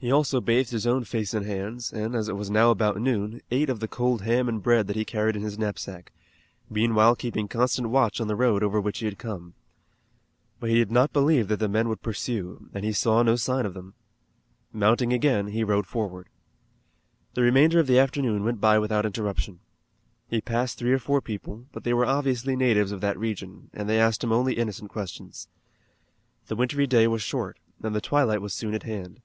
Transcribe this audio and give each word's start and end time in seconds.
He 0.00 0.12
also 0.12 0.40
bathed 0.40 0.70
his 0.70 0.86
own 0.86 1.02
face 1.02 1.34
and 1.34 1.44
hands 1.44 1.92
and, 1.92 2.14
as 2.14 2.28
it 2.28 2.36
was 2.36 2.48
now 2.52 2.70
about 2.70 3.00
noon, 3.00 3.40
ate 3.50 3.68
of 3.68 3.80
the 3.80 3.88
cold 3.88 4.22
ham 4.22 4.48
and 4.48 4.62
bread 4.62 4.86
that 4.86 4.94
he 4.94 5.04
carried 5.04 5.34
in 5.34 5.42
his 5.42 5.58
knapsack, 5.58 6.12
meanwhile 6.70 7.16
keeping 7.16 7.48
constant 7.48 7.88
watch 7.88 8.20
on 8.20 8.28
the 8.28 8.36
road 8.36 8.62
over 8.62 8.80
which 8.80 9.00
he 9.00 9.06
had 9.06 9.18
come. 9.18 9.54
But 10.60 10.70
he 10.70 10.76
did 10.76 10.92
not 10.92 11.12
believe 11.12 11.48
that 11.48 11.56
the 11.58 11.68
men 11.68 11.88
would 11.88 12.00
pursue, 12.00 12.70
and 12.72 12.84
he 12.84 12.92
saw 12.92 13.24
no 13.24 13.34
sign 13.34 13.66
of 13.66 13.74
them. 13.74 13.94
Mounting 14.72 15.12
again 15.12 15.48
he 15.48 15.64
rode 15.64 15.84
forward. 15.88 16.28
The 17.34 17.42
remainder 17.42 17.80
of 17.80 17.88
the 17.88 17.98
afternoon 17.98 18.44
went 18.44 18.60
by 18.60 18.78
without 18.78 19.04
interruption. 19.04 19.58
He 20.28 20.40
passed 20.40 20.78
three 20.78 20.92
or 20.92 21.00
four 21.00 21.20
people, 21.20 21.66
but 21.72 21.82
they 21.82 21.92
were 21.92 22.06
obviously 22.06 22.54
natives 22.54 22.92
of 22.92 23.00
that 23.00 23.18
region, 23.18 23.68
and 23.74 23.88
they 23.88 23.98
asked 23.98 24.22
him 24.22 24.30
only 24.30 24.54
innocent 24.54 24.90
questions. 24.90 25.48
The 26.46 26.54
wintry 26.54 26.86
day 26.86 27.08
was 27.08 27.20
short, 27.20 27.58
and 27.82 27.96
the 27.96 28.00
twilight 28.00 28.40
was 28.40 28.54
soon 28.54 28.74
at 28.74 28.84
hand. 28.84 29.22